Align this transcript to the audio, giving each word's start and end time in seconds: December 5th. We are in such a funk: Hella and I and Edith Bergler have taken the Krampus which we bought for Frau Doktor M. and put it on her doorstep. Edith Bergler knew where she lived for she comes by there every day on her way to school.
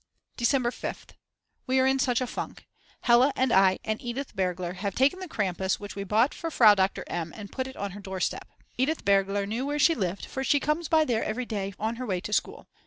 December 0.35 0.71
5th. 0.71 1.11
We 1.67 1.79
are 1.79 1.85
in 1.85 1.99
such 1.99 2.21
a 2.21 2.25
funk: 2.25 2.65
Hella 3.01 3.31
and 3.35 3.51
I 3.53 3.77
and 3.85 4.01
Edith 4.01 4.35
Bergler 4.35 4.73
have 4.77 4.95
taken 4.95 5.19
the 5.19 5.27
Krampus 5.27 5.79
which 5.79 5.95
we 5.95 6.03
bought 6.03 6.33
for 6.33 6.49
Frau 6.49 6.73
Doktor 6.73 7.03
M. 7.05 7.31
and 7.35 7.51
put 7.51 7.67
it 7.67 7.77
on 7.77 7.91
her 7.91 7.99
doorstep. 8.01 8.47
Edith 8.79 9.05
Bergler 9.05 9.45
knew 9.47 9.63
where 9.63 9.77
she 9.77 9.93
lived 9.93 10.25
for 10.25 10.43
she 10.43 10.59
comes 10.59 10.87
by 10.89 11.05
there 11.05 11.23
every 11.23 11.45
day 11.45 11.75
on 11.77 11.97
her 11.97 12.05
way 12.07 12.19
to 12.19 12.33
school. 12.33 12.65